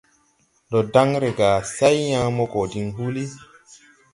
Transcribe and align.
Ndo 0.67 0.79
dan 0.93 1.09
re 1.21 1.29
gà, 1.37 1.49
say 1.75 1.97
yãã 2.11 2.27
mo 2.35 2.43
go 2.51 2.61
diŋ 2.71 2.85
huulí. 2.95 3.23